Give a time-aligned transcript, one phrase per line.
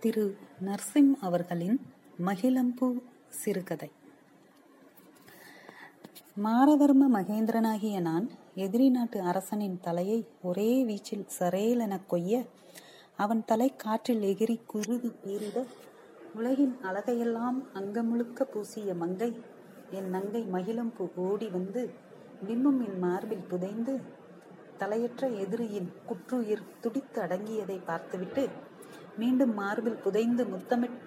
[0.00, 1.80] திரு நர்சிம் அவர்களின்
[2.24, 2.96] மகிழம்பூ
[3.28, 3.90] சிறுகதை.
[6.44, 12.46] மாரவர்ம மகேந்திரனாகிய நான் எதிரி நாட்டு அரசனின் தலையை ஒரே வீச்சில் சரேலெனக் கொய்ய
[13.16, 15.66] அவன் தலை காற்றில் எகிரி குருதி பீரிட
[16.34, 19.30] உலகின் அழகையெல்லாம் அங்கமுழுக்க பூசிய மங்கை
[19.90, 21.90] என் நங்கை மகிழம்பூ ஓடி வந்து
[22.46, 24.00] பிம்பம் என் மார்பில் புதைந்து
[24.80, 28.42] தலையற்ற எதிரியின் குற்றுயிர் துடித்து அடங்கியதை பார்த்துவிட்டு
[29.16, 30.98] மீண்டும் மார்பில் புதைந்து முத்தமிட்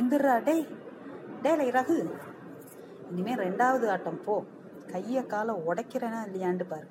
[0.00, 0.56] எந்திரா டே
[1.42, 1.96] டேலை ரகு.
[3.10, 4.34] இனிமே ரெண்டாவது ஆட்டம் போ.
[4.92, 6.86] கைய காலை உடைக்கிறேனா இல்லையாண்டு பாரு.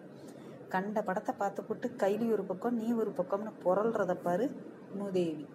[0.69, 4.47] கண்ட படத்தை பார்த்து போட்டு கைலி ஒரு பக்கம் நீ ஒரு பக்கம்னு புரள்றத பாரு
[4.95, 5.45] மூதேவி.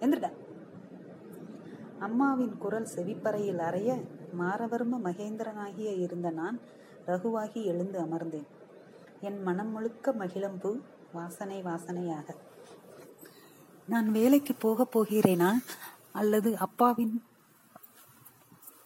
[0.00, 0.30] எந்திரடா.
[1.98, 3.90] அம்மாவின் குரல் செவிப்பறையில் அறைய
[4.40, 6.58] மாரவர்ம மகேந்திரனாகிய இருந்த நான்
[7.06, 8.48] ரகுவாகி எழுந்து அமர்ந்தேன்.
[9.24, 10.80] என் மனம் முழுக்க மகிழம்பு
[11.12, 12.34] வாசனை வாசனையாக.
[13.88, 15.50] நான் வேலைக்கு போக போகிறேனா?
[16.12, 17.22] அல்லது அப்பாவின்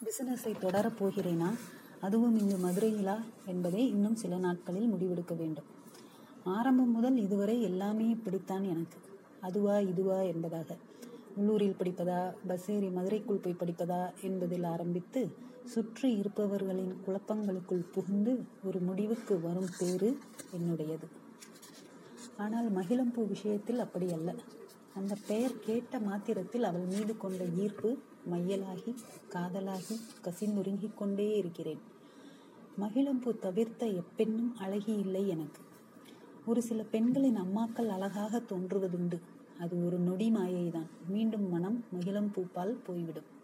[0.05, 1.49] பிசினஸை தொடரப் போகிறேனா?
[2.01, 3.17] அதுவும் இங்கு மதுரையிலா?
[3.47, 5.65] என்பதை இன்னும் சில நாட்களில் முடிவெடுக்க வேண்டும்.
[6.45, 8.99] ஆரம்பம் முதல் இதுவரை எல்லாமே இப்படித்தான் எனக்கு.
[9.41, 10.77] அதுவா இதுவா என்பதாக.
[11.37, 19.41] உள்ளூரில் படிப்பதா பஸ் ஏறி மதுரைக்குள் போய் படிப்பதா என்பதில் ஆரம்பித்து சுற்றி இருப்பவர்களின் குழப்பங்களுக்குள் புகுந்து ஒரு முடிவுக்கு
[19.41, 20.19] வரும் பேரு
[20.57, 21.07] என்னுடையது.
[22.37, 24.35] ஆனால் மகிழம்பூ விஷயத்தில் அப்படி அல்ல
[24.95, 27.99] அந்த பெயர் கேட்ட மாத்திரத்தில் அவள் மீது கொண்ட ஈர்ப்பு
[28.31, 28.95] மையலாகி
[29.29, 31.81] காதலாகி கசிந்துருங்கிக் கொண்டே இருக்கிறேன்.
[32.81, 35.61] மகிழம்பூ தவிர்த்த எப்பெண்ணும் அழகி இல்லை எனக்கு.
[36.47, 39.21] ஒரு சில பெண்களின் அம்மாக்கள் அழகாக தோன்றுவதுண்டு.
[39.59, 40.91] அது ஒரு நொடி மாயைதான்.
[41.09, 43.37] மீண்டும் மனம் மகிழம்பூப்பால் போய்விடும்.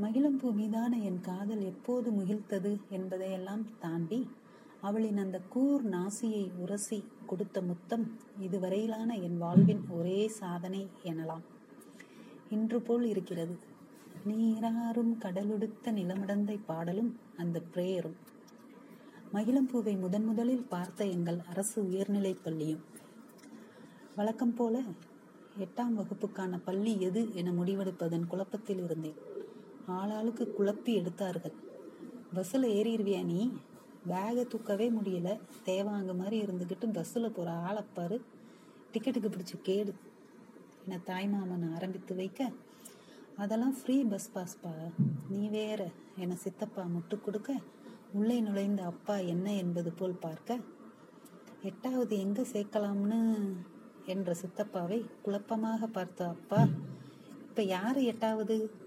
[0.00, 4.28] மகிழம்பூ மீதான என் காதல் எப்போது முகிழ்த்தது என்பதையெல்லாம் தாண்டி
[4.80, 11.44] அவளின் அந்த கூர் நாசியை உரசி கொடுத்த முத்தம் இதுவரையிலான என் வாழ்வின் ஒரே சாதனை எனலாம்.
[12.50, 13.58] இன்று போல் இருக்கிறது.
[14.26, 18.16] நீராறும் கடலுடுத்த நிலமடந்தை பாடலும் அந்த பிரேயரும்
[19.32, 22.84] மகிழம்பூவை முதன் முதலில் பார்த்த எங்கள் அரசு உயர்நிலைப் பள்ளியும்.
[24.16, 24.80] வழக்கம் போல
[25.58, 29.36] எட்டாம் வகுப்புக்கான பள்ளி எது என முடிவெடுப்பதன் குழப்பத்தில் இருந்தேன்.
[29.88, 31.52] ஆளாளுக்கு குழப்பி எடுத்தார்கள்.
[32.34, 33.52] பஸ்ஸில் ஏறிடுவியா நீ?
[34.08, 35.40] பேகை தூக்கவே முடியல.
[35.64, 38.20] தேவாங்க மாதிரி இருந்துக்கிட்டு பஸ்ஸில் போகிற ஆளைப்பாரு
[38.92, 39.94] டிக்கெட்டுக்கு பிடிச்சி கேடு.
[40.84, 42.50] என தாய்மாமன் ஆரம்பித்து வைக்க?
[43.36, 44.90] அதெல்லாம் ஃப்ரீ பஸ் பாஸ்பா
[45.28, 45.90] நீ வேற.
[46.16, 47.60] என சித்தப்பா முட்டு கொடுக்க?
[48.12, 50.58] உள்ளே நுழைந்த அப்பா என்ன என்பது போல் பார்க்க?
[51.62, 53.46] எட்டாவது எங்க சேர்க்கலாம்னு?
[54.06, 56.68] என்ற சித்தப்பாவை குழப்பமாக பார்த்த அப்பா.
[57.48, 58.86] இப்ப யாரு எட்டாவது?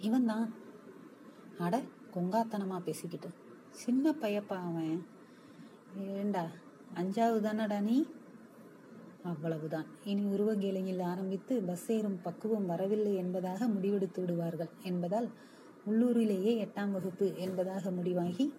[0.00, 0.52] இவன் தான்
[1.58, 1.82] அட
[2.14, 3.28] கொங்காத்தனமா பேசிக்கிட்டு.
[3.70, 5.06] சின்ன பையப்பா அவன்.
[5.98, 6.46] ஏண்டா
[6.94, 8.06] அஞ்சாவது தானடா நீ?
[9.24, 9.84] அவ்வளவுதான்.
[10.04, 15.28] இனி உருவகேலையில் ஆரம்பித்து பஸ் ஏறும் பக்குவம் வரவில்லை என்பதாக முடிவெடுத்து விடுவார்கள் என்பதால்
[15.86, 18.52] உள்ளூரிலேயே எட்டாம் வகுப்பு என்பதாக முடிவாகி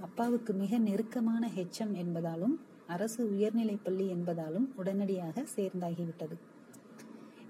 [0.00, 2.56] அப்பாவுக்கு மிக நெருக்கமான ஹெச்எம் என்பதாலும்
[2.86, 6.36] அரசு உயர்நிலைப் பள்ளி என்பதாலும் உடனடியாக சேர்ந்தாகிவிட்டது.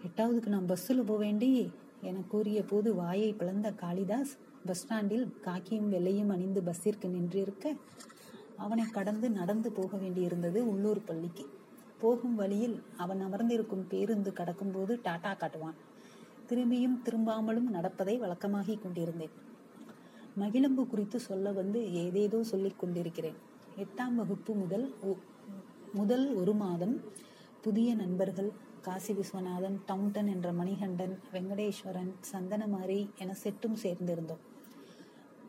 [0.06, 1.70] எட்டாவதுக்கு நான் பஸ்ஸில் போக வேண்டி
[2.02, 4.34] என கூறிய போது வாயை பிளந்த காளிதாஸ்
[4.66, 7.76] பஸ் ஸ்டாண்டில் காக்கியும் வெள்ளையும் அணிந்து பஸ்ஸிற்கு நின்றிருக்க
[8.56, 11.44] அவனை கடந்து நடந்து போக வேண்டியிருந்தது உள்ளூர் பள்ளிக்கு.
[12.00, 15.76] போகும் வழியில் அவன் அமர்ந்திருக்கும் பேருந்து கடக்கும்போது டாட்டா காட்டுவான்.
[16.48, 19.34] திரும்பியும் திரும்பாமலும் நடப்பதை வழக்கமாகி கொண்டிருந்தேன்.
[20.34, 23.38] மகிழம்பு குறித்து சொல்ல வந்து ஏதேதோ சொல்லிக் கொண்டிருக்கிறேன்.
[23.76, 24.94] எட்டாம் வகுப்பு முதல்
[25.94, 27.00] முதல் ஒரு மாதம்
[27.60, 28.50] புதிய நண்பர்கள்
[28.86, 34.42] காசி விஸ்வநாதன் டவுன்டன் என்ற மணிகண்டன் வெங்கடேஸ்வரன் சந்தனமாரி என செட்டும் சேர்ந்திருந்தோம்.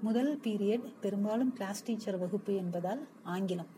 [0.02, 3.70] முதல் பீரியட் பெரும்பாலும் கிளாஸ் டீச்சர் வகுப்பு என்பதால் ஆங்கிலம்.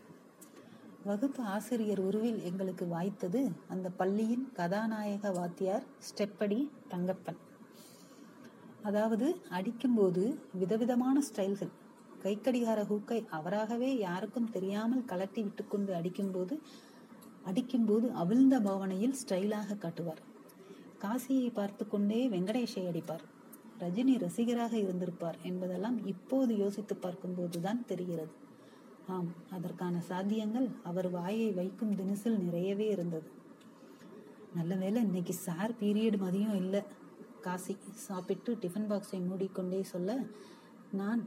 [1.04, 7.40] வகுப்பு ஆசிரியர் உருவில் எங்களுக்கு வாய்த்தது அந்த பள்ளியின் கதாநாயக வாத்தியார் ஸ்டெப்படி தங்கப்பன்.
[8.82, 11.72] அதாவது அடிக்கும்போது விதவிதமான ஸ்டைல்கள்.
[12.22, 16.54] கைக்கடிகார ஹூக்கை அவராகவே யாருக்கும் தெரியாமல் கலட்டி விட்டுக்கொண்டு அடிக்கும்போது
[17.50, 20.22] அடிக்கும்போது அவிழ்ந்த பாவனையில் ஸ்டைலாக காட்டுவார்.
[21.04, 23.24] காசியை பார்த்து கொண்டே வெங்கடேஷை அடிப்பார்.
[23.82, 28.32] ரஜினி ரசிகராக இருந்திருப்பார் என்பதெல்லாம் இப்போது யோசித்து பார்க்கும்போதுதான் தெரிகிறது.
[29.14, 33.28] ஆம் அதற்கான சாத்தியங்கள் அவர் வாயை வைக்கும் தினசில் நிறையவே இருந்தது.
[34.58, 36.82] நல்ல வேலை இன்னைக்கு சார் பீரியட் மதியம் இல்லை.
[37.46, 37.74] காசி
[38.06, 40.18] சாப்பிட்டு டிஃபன் பாக்ஸை மூடிக்கொண்டே சொல்ல
[41.00, 41.20] நான்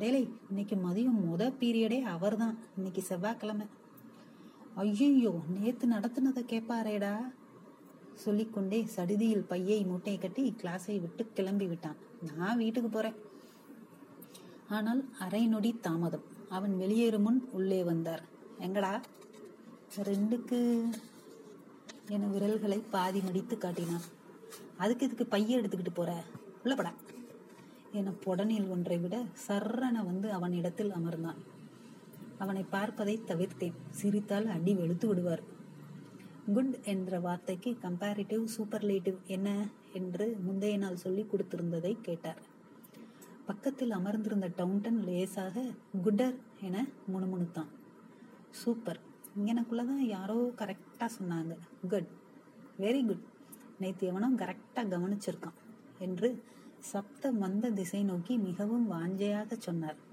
[0.00, 3.66] டேலை இன்னைக்கு மதியம் முத பீரியடே அவர் தான் இன்னைக்கு செவ்வாய்க்கிழமை.
[4.82, 7.12] ஐயையோ நேத்து நடத்தினதை கேட்பாரேடா
[8.14, 11.96] சொல்லிக்கொண்டே சடுதியில் பையை மூட்டை கட்டி கிளாஸை விட்டு கிளம்பி விட்டான்.
[12.36, 13.16] நான் வீட்டுக்கு போறேன்.
[14.68, 16.22] ஆனால் அரை நொடி தாமதம்.
[16.48, 18.22] அவன் வெளியேறும் முன் உள்ளே வந்தார்.
[18.60, 19.02] எங்கடா?
[20.02, 20.60] ரெண்டுக்கு
[22.08, 24.06] என விரல்களை பாதி மடித்து காட்டினான்.
[24.76, 26.22] அதுக்கு இதுக்கு பைய எடுத்துக்கிட்டு போற?
[26.64, 26.92] உள்ளப்படா.
[27.92, 31.40] என புடனில் ஒன்றை விட சர்ரன வந்து அவன் இடத்தில் அமர்ந்தான்.
[32.38, 33.72] அவனை பார்ப்பதை தவிர்த்தேன்.
[33.90, 35.42] சிரித்தால் அடி வெளுத்து விடுவார்.
[36.52, 42.42] குட் என்ற வார்த்தைக்கு கம்பேரிட்டிவ் சூப்பர்லேட்டிவ் என்ன என்று முந்தைய நாள் சொல்லி கொடுத்திருந்ததை கேட்டார்.
[43.46, 45.64] பக்கத்தில் அமர்ந்திருந்த டவுன்டன் லேசாக
[46.04, 47.68] குட்டர் என முணுமுணுத்தான்.
[48.50, 49.00] சூப்பர்.
[49.46, 51.56] எனக்குள்ளதான் யாரோ கரெக்டாக சொன்னாங்க.
[51.88, 52.08] குட்.
[52.78, 53.22] Very good.
[53.80, 55.58] நேற்று எவனும் கரெக்டாக கவனிச்சிருக்கான்
[55.98, 56.42] என்று
[56.78, 60.06] சப்த மந்த திசை நோக்கி மிகவும் வாஞ்சையாக சொன்னார்.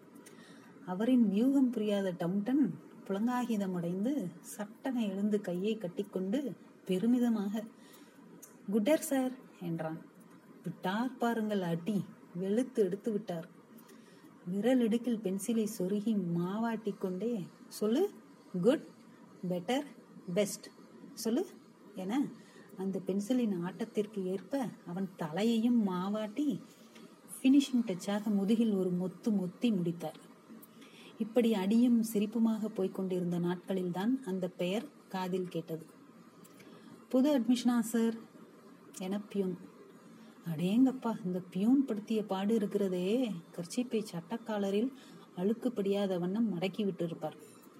[0.91, 2.63] அவரின் வியூகம் புரியாத டவுன்டன்
[3.07, 4.11] புலங்காகிதமடைந்து
[4.55, 6.39] சட்டனை எழுந்து கையை கட்டிக்கொண்டு
[6.87, 7.63] பெருமிதமாக
[8.73, 9.33] குட்டர் சார்
[9.69, 9.99] என்றான்.
[10.65, 11.97] விட்டார் பாருங்கள் அடி
[12.41, 13.47] வெளுத்து எடுத்து விட்டார்.
[14.51, 17.33] விரல் இடுக்கில் பென்சிலை சொருகி மாவாட்டி கொண்டே
[17.79, 18.03] சொல்லு
[18.61, 18.85] குட்
[19.49, 19.87] பெட்டர்
[20.33, 20.67] பெஸ்ட்
[21.23, 21.43] சொல்லு
[22.03, 22.13] என
[22.83, 24.53] அந்த பென்சிலின் ஆட்டத்திற்கு ஏற்ப
[24.91, 26.47] அவன் தலையையும் மாவாட்டி
[27.35, 30.19] ஃபினிஷிங் டச்சாக முதுகில் ஒரு மொத்து மொத்தி முடித்தார்.
[31.17, 35.85] இப்படி அடியும் சிரிப்புமாக போய்க் கொண்டிருந்த நாட்களில்தான் அந்த பெயர் காதில் கேட்டது.
[37.09, 38.13] புது அட்மிஷனா சார்
[38.99, 39.57] என பியூன்.
[40.55, 43.31] அடேங்கப்பா இந்த பியூன் படுத்திய பாடு இருக்கிறதே.
[43.55, 44.91] கர்ச்சிப்பை சட்டக்காலரில்
[45.37, 47.37] அழுக்குப்படியாத வண்ணம் மடக்கி விட்டிருப்பார்.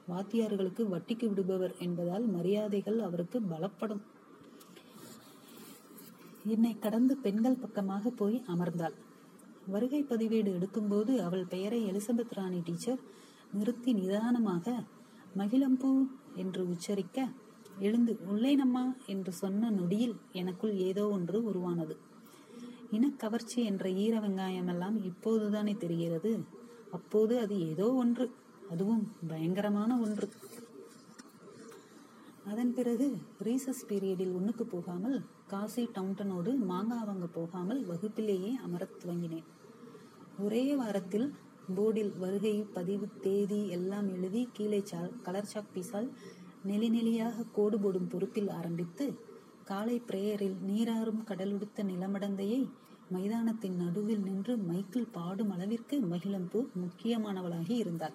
[0.10, 4.02] வாத்தியார்களுக்கு வட்டிக்கு விடுபவர் என்பதால் மரியாதைகள் அவருக்கு பலப்படும்.
[6.46, 8.94] என்னை கடந்து பெண்கள் பக்கமாக போய் அமர்ந்தாள்.
[9.68, 13.00] வருகை பதிவேடு எடுக்கும்போது அவள் பெயரை எலிசபெத் ராணி டீச்சர்
[13.54, 14.84] நிறுத்தி நிதானமாக
[15.38, 16.06] மகிழம்பூ
[16.36, 17.28] என்று உச்சரிக்க
[17.80, 21.98] எழுந்து உள்ளேனம்மா என்று சொன்ன நொடியில் எனக்குள் ஏதோ ஒன்று உருவானது.
[22.92, 26.44] இனக்கவர்ச்சி என்ற ஈர வெங்காயமெல்லாம் இப்போதுதானே தெரிகிறது.
[26.92, 28.32] அப்போது அது ஏதோ ஒன்று
[28.70, 30.30] அதுவும் பயங்கரமான ஒன்று.
[32.46, 39.44] அதன் பிறகு ரீசஸ் பீரியடில் ஒன்றுக்கு போகாமல் காசி டவுன்டனோடு மாங்காய் வாங்க போகாமல் வகுப்பிலேயே அமரத் துவங்கினேன்.
[40.40, 41.34] ஒரே வாரத்தில்
[41.74, 49.20] போர்டில் வருகை பதிவு தேதி எல்லாம் எழுதி கீழே சா கலர் சாக் பீஸால் கோடு போடும் பொறுப்பில் ஆரம்பித்து
[49.66, 52.70] காலை பிரேயரில் நீராறும் கடலுடுத்த நிலமடந்தையை
[53.12, 58.14] மைதானத்தின் நடுவில் நின்று மைக்கிள் பாடும் அளவிற்கு மகிழம்பூ முக்கியமானவளாகி இருந்தார்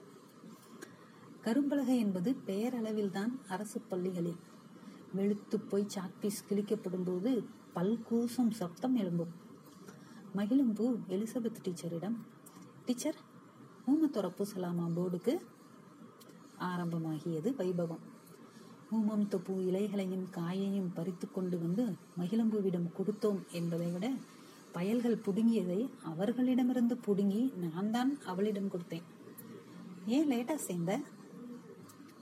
[1.45, 4.39] கரும்பலகை என்பது பெயரளவில்தான் அரசு பள்ளிகளில்.
[5.15, 7.45] வெளுத்து போய் சாக்பீஸ் கிழிக்கப்படும் போது
[7.75, 9.33] பல்கூசும் சப்தம் எழும்பும்.
[10.37, 12.17] மகிழும்பூ எலிசபெத் டீச்சரிடம்
[12.87, 13.17] டீச்சர்
[13.87, 15.41] ஊம துறப்பு சலாமா போர்டுக்கு
[16.59, 18.03] ஆரம்பமாகியது வைபவம்.
[18.93, 21.85] ஊமம் தொப்பு இலைகளையும் காயையும் பறித்து கொண்டு வந்து
[22.19, 24.11] மகிழம்புவிடம் கொடுத்தோம் என்பதை விட
[24.73, 29.03] பயல்கள் புடுங்கியதை அவர்களிடமிருந்து புடுங்கி நான் தான் அவளிடம் கொடுத்தேன்.
[30.07, 31.01] ஏன் லேட்டா சேர்ந்த?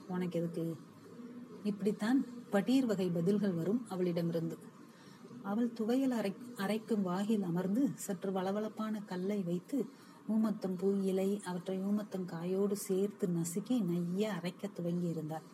[0.07, 0.75] உனக்கு எதுக்கு?
[1.63, 4.57] இப்படித்தான் பட்டீர் வகை பதில்கள் வரும் அவளிடமிருந்து.
[5.43, 9.85] அவள் துவையல் அரை அரைக்கும் வாகில் அமர்ந்து சற்று வளவளப்பான கல்லை வைத்து
[10.33, 15.45] ஊமத்தம் பூ இலை அவற்றை ஊமத்தம் காயோடு சேர்த்து நசுக்கி நைய அரைக்க துவங்கி இருந்தார்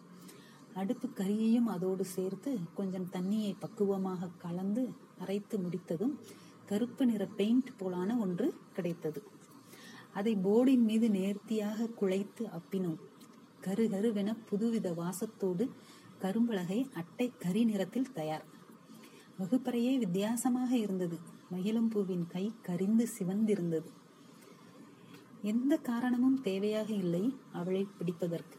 [0.73, 4.83] அடுப்பு கரியையும் அதோடு சேர்த்து கொஞ்சம் தண்ணியை பக்குவமாக கலந்து
[5.19, 6.15] அரைத்து முடித்ததும்
[6.65, 9.23] கருப்பு நிற பெயிண்ட் போலான ஒன்று கிடைத்தது.
[10.13, 12.99] அதை போர்டின் மீது நேர்த்தியாக குழைத்து அப்பினோம்.
[13.61, 15.65] கரு கருவென புதுவித வாசத்தோடு
[16.21, 18.45] கரும்பலகை அட்டை கரி நிறத்தில் தயார்.
[19.39, 21.19] வகுப்பறையே வித்தியாசமாக இருந்தது.
[21.53, 23.89] மகிழம்பூவின் கை கரிந்து சிவந்திருந்தது.
[25.51, 28.57] எந்த காரணமும் தேவையாக இல்லை அவளை பிடிப்பதற்கு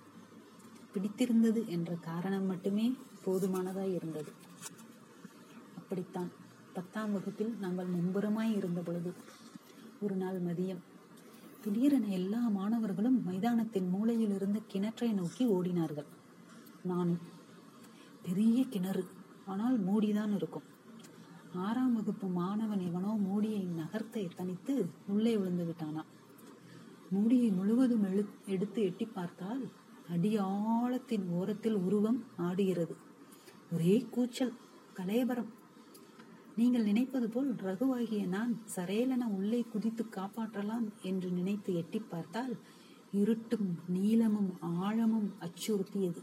[0.93, 2.87] பிடித்திருந்தது என்ற காரணம் மட்டுமே
[3.25, 4.31] போதுமானதாய் இருந்தது.
[5.79, 6.31] அப்படித்தான்.
[6.73, 9.13] பத்தாம் வகுப்பில் நாங்கள் முன்புறமாய் இருந்த பொழுது
[10.01, 10.83] ஒரு நாள் மதியம்
[11.63, 16.11] திடீரென எல்லா மாணவர்களும் மைதானத்தின் மூலையில் இருந்த கிணற்றை நோக்கி ஓடினார்கள்.
[16.83, 17.23] நானும்
[18.23, 19.05] பெரிய கிணறு
[19.47, 20.67] ஆனால் மூடிதான் இருக்கும்.
[21.55, 24.75] ஆறாம் வகுப்பு மாணவன் எவனோ மூடியை நகர்த்த எத்தனித்து
[25.07, 26.05] உள்ளே விழுந்து விட்டானா?
[27.11, 29.63] மூடியை முழுவதும் எழு எடுத்து எட்டி பார்த்தால்
[30.15, 32.95] அடியாழத்தின் ஓரத்தில் உருவம் ஆடுகிறது.
[33.73, 34.53] ஒரே கூச்சல்
[34.97, 35.51] கலேபரம்
[36.57, 42.55] நீங்கள் நினைப்பது போல் ரகுவாகிய நான் சரையலென உள்ளே குதித்து காப்பாற்றலாம் என்று நினைத்து எட்டி பார்த்தால்
[43.13, 46.23] இருட்டும் நீளமும் ஆழமும் அச்சுறுத்தியது.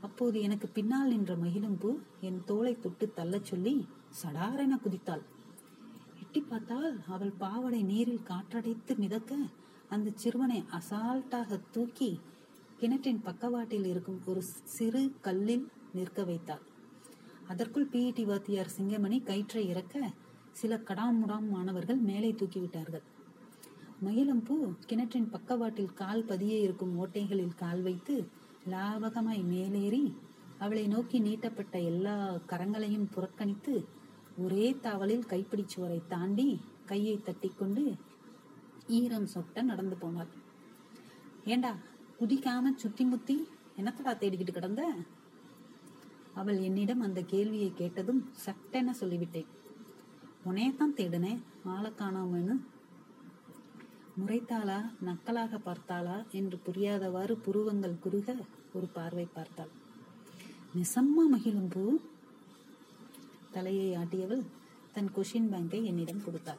[0.00, 3.74] அப்போது எனக்கு பின்னால் நின்ற மகிழம்பு என் தோளை தொட்டு தள்ளச் சொல்லி
[4.22, 5.24] சடாரென குதித்தாள்.
[6.22, 9.36] எட்டி பார்த்தால் அவள் பாவடை நீரில் காற்றடைத்து மிதக்க
[9.94, 12.10] அந்த சிறுவனை அசால்ட்டாக தூக்கி
[12.80, 14.42] கிணற்றின் பக்கவாட்டில் இருக்கும் ஒரு
[14.76, 16.62] சிறு கல்லில் நிற்க வைத்தாள்.
[17.48, 20.10] அதற்குள் பிஇடி வாத்தியார் சிங்கமணி கயிற்றை இறக்க
[20.52, 23.04] சில கடாமுடாம் மாணவர்கள் மேலே தூக்கிவிட்டார்கள்
[24.04, 28.14] மயிலம்பூ கிணற்றின் பக்கவாட்டில் கால் பதிய இருக்கும் ஓட்டைகளில் கால் வைத்து
[28.70, 30.04] லாவகமாய் மேலேறி
[30.58, 33.74] அவளை நோக்கி நீட்டப்பட்ட எல்லா கரங்களையும் புறக்கணித்து
[34.38, 36.48] ஒரே தாவலில் கைப்பிடிச்சுவரை தாண்டி
[36.86, 37.84] கையை தட்டிக்கொண்டு
[38.86, 40.28] ஈரம் சொட்ட நடந்து போனாள்
[41.44, 41.76] ஏண்டா
[42.20, 44.94] குதிக்காம சுத்தி முத்தி என்னத்தடா தேடிக்கிட்டு கிடந்த?
[46.34, 49.46] அவள் என்னிடம் அந்த கேள்வியை கேட்டதும் சட்டென சொல்லிவிட்டேன்.
[50.46, 52.60] உனையத்தான் தேடினேன் ஆளை காணாமன்னு.
[54.20, 58.36] முறைத்தாளா நக்கலாக பார்த்தாளா என்று புரியாதவாறு புருவங்கள் குறுக
[58.72, 59.68] ஒரு பார்வை பார்த்தாள்.
[60.76, 61.98] நிசம்மா மகிழும் பூ.
[63.50, 64.44] தலையை ஆட்டியவள்
[64.92, 66.58] தன் கொஷின் பேங்கை என்னிடம் கொடுத்தாள்.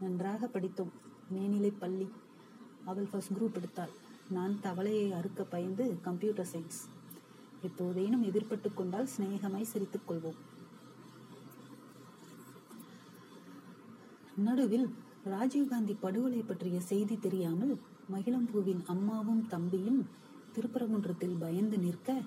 [0.00, 1.03] நன்றாக படித்தோம்.
[1.30, 2.08] மேல்நிலை பள்ளி.
[2.84, 3.92] அவள் ஃபர்ஸ்ட் குரூப் எடுத்தாள்.
[4.30, 6.80] நான் தவளையை அறுக்க பயந்து கம்ப்யூட்டர் சயின்ஸ்
[7.62, 10.38] எப்போதேனும் எதிர்பட்டு கொண்டால் சிநேகமாய் சிரித்துக் கொள்வோம்.
[14.36, 14.88] நடுவில்
[15.30, 17.78] ராஜீவ்காந்தி படுகொலை பற்றிய செய்தி தெரியாமல்
[18.12, 20.06] மகிழம்பூவின் அம்மாவும் தம்பியும்
[20.54, 22.20] திருப்பரங்குன்றத்தில் பயந்து நிற்க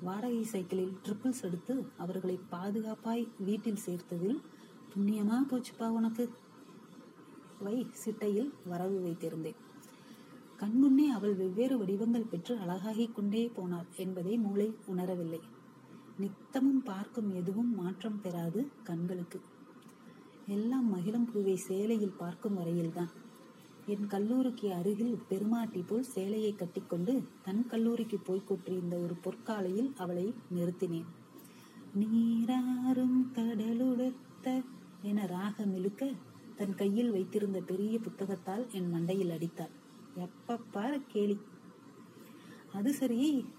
[0.00, 4.38] வாடகை சைக்கிளில் ட்ரிப்பிள்ஸ் எடுத்து அவர்களை பாதுகாப்பாய் வீட்டில் சேர்த்ததில்
[4.94, 6.28] புண்ணியமா போச்சுப்பா உனக்கு?
[7.60, 9.58] வை சிட்டையில் வரவு வைத்திருந்தேன்.
[10.58, 15.40] கண்முன்னே அவள் வெவ்வேறு வடிவங்கள் பெற்று அழகாகிக் கொண்டே போனாள் என்பதை மூளை உணரவில்லை.
[16.18, 19.40] நித்தமும் பார்க்கும் எதுவும் மாற்றம் பெறாது கண்களுக்கு.
[20.46, 23.10] எல்லாம் மகிழம் பூவை சேலையில் பார்க்கும் வரையில்தான்.
[23.86, 31.08] என் கல்லூரிக்கு அருகில் பெருமாட்டி போல் சேலையை கட்டிக்கொண்டு தன் கல்லூரிக்கு போய் கொற்றிருந்த ஒரு பொற்காலையில் அவளை நிறுத்தினேன்.
[31.98, 34.64] நீராறும் கடலுடத்த
[35.02, 36.12] என ராகம் இழுக்க
[36.58, 39.74] தன் கையில் வைத்திருந்த பெரிய புத்தகத்தால் என் மண்டையில் அடித்தாள்.
[40.26, 41.36] எப்ப பாரு கேலி.
[42.78, 43.18] அது சரி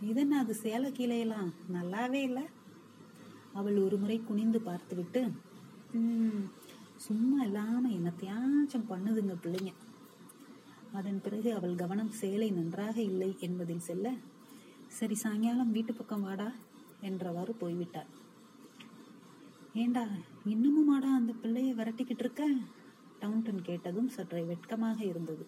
[0.10, 1.52] இதென்ன அது சேலை கீழையெல்லாம்?
[1.76, 2.46] நல்லாவே இல்லை.
[3.60, 5.22] அவள் ஒரு முறை குனிந்து பார்த்துவிட்டு
[7.06, 9.72] சும்மா இல்லாம என்னத்தையாச்சும் பண்ணுதுங்க பிள்ளைங்க.
[10.98, 14.08] அதன் பிறகு அவள் கவனம் சேலை நன்றாக இல்லை என்பதில் செல்ல
[14.98, 16.50] சரி சாயங்காலம் வீட்டு பக்கம் வாடா
[17.10, 18.10] என்றவாறு போய்விட்டாள்.
[19.82, 20.04] ஏண்டா
[20.54, 22.44] இன்னமுமாடா அந்த பிள்ளையை விரட்டிக்கிட்டு இருக்க?
[23.20, 25.46] டவுன்டன் கேட்டதும் சற்றே வெட்கமாக இருந்தது.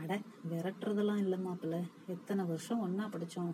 [0.00, 0.20] அட
[0.50, 1.76] விரட்டுறதெல்லாம் இல்லை மாப்பிள்ள.
[2.06, 3.52] எத்தனை வருஷம் ஒன்றா பிடிச்சோம்.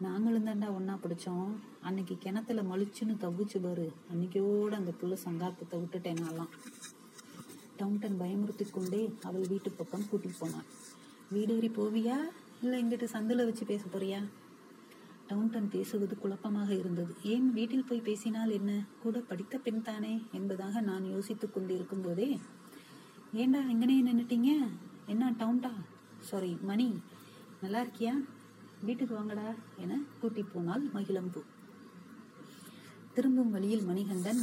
[0.00, 1.50] நாங்களும் தாண்டா ஒன்றா பிடிச்சோம்.
[1.80, 3.92] அன்னைக்கு கிணத்துல மலிச்சுன்னு தவிச்சு பாரு.
[4.12, 6.52] அன்னைக்கோட அந்த புள்ள சங்காத்தத்தை விட்டுட்டேனாலாம்
[7.76, 10.66] டவுன்டன் பயமுறுத்தி கொண்டே அவள் வீட்டு பக்கம் கூட்டிட்டு போனான்
[11.34, 12.16] வீடேறி போவியா?
[12.62, 14.20] இல்லை எங்கிட்ட சந்தில வச்சு பேச போறியா?
[15.34, 17.14] டவுன்டன் பேசுவது குழப்பமாக இருந்தது.
[17.22, 18.86] ஏன் வீட்டில் போய் பேசினால் என்ன?
[19.02, 20.22] கூட படித்த பெண் தானே?
[20.32, 22.38] என்பதாக நான் யோசித்துக் கொண்டிருக்கும் போதே
[23.32, 24.68] ஏண்டா எங்கனே நின்றுட்டீங்க
[25.06, 25.72] என்ன டவுன்டா?
[26.20, 27.00] சாரி மணி.
[27.60, 28.24] நல்லா இருக்கியா?
[28.82, 31.42] வீட்டுக்கு வாங்கடா என கூட்டி போனாள் மகிழம்பு.
[33.14, 34.42] திரும்பும் வழியில் மணிகண்டன்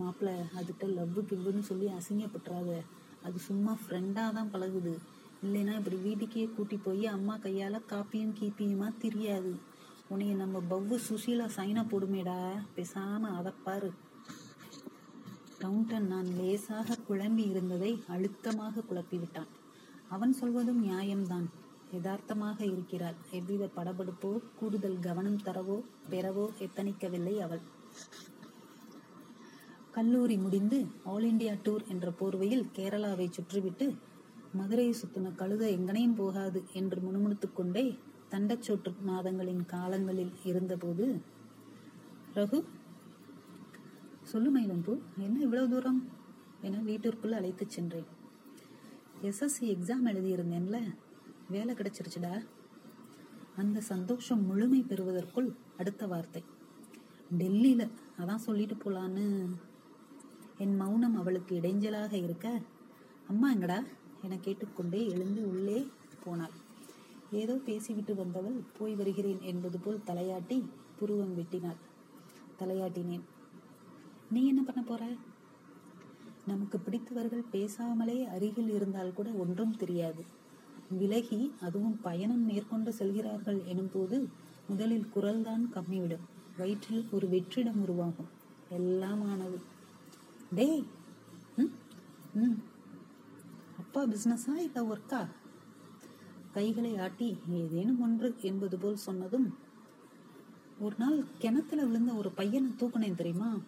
[0.00, 2.82] மாப்பிள்ள அதுகிட்ட லவ்வு கிவ்வுன்னு சொல்லி அசிங்கப்பட்டுறாத.
[3.22, 4.98] அது சும்மா ஃப்ரெண்டாக தான் பழகுது.
[5.44, 9.74] இல்லைன்னா இப்படி வீட்டுக்கே கூட்டி போய் அம்மா கையால் காப்பியும் கீப்பியுமா தெரியாது.
[10.10, 12.36] உன்னைய நம்ம பவ்வு சுசீலா சைனா போடுமேடா.
[12.76, 13.88] பேசாம அதப்பாரு
[15.58, 19.50] கவுண்டன் நான் லேசாக குழம்பி இருந்ததை அழுத்தமாக குழப்பிவிட்டான்
[20.08, 21.46] அவன் சொல்வதும் நியாயம்தான்.
[21.94, 23.18] யதார்த்தமாக இருக்கிறாள்.
[23.30, 25.78] எவ்வித படபடுப்போ கூடுதல் கவனம் தரவோ
[26.10, 27.62] பெறவோ எத்தனிக்கவில்லை அவள்.
[29.90, 33.86] கல்லூரி முடிந்து ஆல் இண்டியா டூர் என்ற போர்வையில் கேரளாவை சுற்றிவிட்டு
[34.52, 37.84] மதுரையை சுத்தின கழுத எங்கனையும் போகாது என்று முணுமுணுத்துக் கொண்டே
[38.30, 41.22] தண்டச்சோற்று மாதங்களின் காலங்களில் இருந்தபோது
[42.34, 42.64] ரகு
[44.22, 46.08] சொல்லு மயிலம்பு என்ன இவ்வளவு தூரம்?
[46.60, 48.06] என வீட்டிற்குள் அழைத்துச் சென்றேன்.
[49.22, 50.94] எஸ்எஸ்சி எக்ஸாம் எழுதியிருந்தேன்ல
[51.48, 52.46] வேலை கிடைச்சிருச்சுடா.
[53.56, 56.44] அந்த சந்தோஷம் முழுமை பெறுவதற்குள் அடுத்த வார்த்தை.
[57.38, 59.54] டெல்லியில அதான் சொல்லிட்டு போலான்னு.
[60.58, 62.60] என் மௌனம் அவளுக்கு இடைஞ்சலாக இருக்க
[63.28, 63.86] அம்மா எங்கடா?
[64.22, 65.86] என கேட்டுக்கொண்டே எழுந்து உள்ளே
[66.24, 66.64] போனாள்.
[67.30, 70.64] ஏதோ பேசிவிட்டு வந்தவள் போய் வருகிறேன் என்பது போல் தலையாட்டி
[70.96, 71.76] புருவம் வெட்டினாள்.
[72.58, 73.20] தலையாட்டினேன்.
[74.30, 75.08] நீ என்ன பண்ண போற?
[76.46, 80.24] நமக்கு பிடித்தவர்கள் பேசாமலே அருகில் இருந்தால் கூட ஒன்றும் தெரியாது.
[80.88, 84.26] விலகி அதுவும் பயணம் மேற்கொண்டு செல்கிறார்கள் எனும்போது
[84.68, 86.24] முதலில் குரல்தான் கம்மிவிடும்.
[86.56, 88.28] வயிற்றில் ஒரு வெற்றிடம் உருவாகும்.
[88.68, 89.60] எல்லாம் ஆனது.
[90.54, 90.84] டேய்!
[91.56, 91.70] ம்?
[92.34, 92.62] ம்.
[93.78, 95.26] அப்பா பிஸ்னஸா இல்லை ஒர்க்கா
[96.56, 99.48] கைகளை ஆட்டி ஏதேனும் ஒன்று என்பது போல் சொன்னதும்
[100.78, 103.58] ஒரு நாள் கிணத்துல விழுந்த ஒரு பையனை தூக்குனேன் தெரியுமா?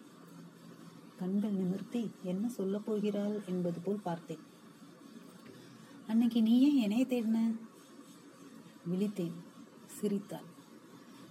[1.17, 4.43] கண்கள் நிமிர்த்தி என்ன சொல்ல போகிறாள் என்பது போல் பார்த்தேன்.
[6.07, 7.55] அன்னைக்கு நீ ஏன் என்னைய தேடின?
[8.91, 9.37] விழித்தேன்.
[9.85, 10.47] சிரித்தாள்.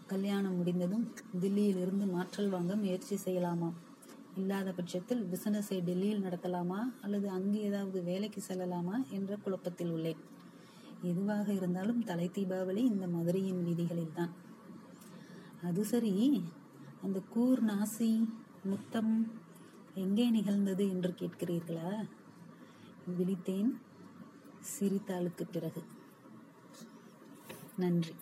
[0.06, 3.72] கல்யாணம் முடிந்ததும் தில்லியிலிருந்து மாற்றல் வாங்க முயற்சி செய்யலாமா?
[4.36, 6.80] இல்லாத பட்சத்தில் பிசினஸை டெல்லியில் நடத்தலாமா?
[7.02, 9.08] அல்லது அங்கு ஏதாவது வேலைக்கு செல்லலாமா?
[9.10, 10.36] என்ற குழப்பத்தில் உள்ளேன்.
[11.02, 14.30] எதுவாக இருந்தாலும் தலை தீபாவளி இந்த மதுரையின் வீதிகளில்தான்.
[15.62, 16.44] அது சரி
[17.02, 18.28] அந்த கூர் நாசி
[18.64, 19.32] முத்தம்
[19.94, 22.08] எங்கே நிகழ்ந்தது என்று கேட்கிறீர்களா?
[23.18, 23.80] விழித்தேன்
[24.78, 25.82] சிரித்தாளுக்கு பிறகு.
[27.76, 28.14] நன்றி.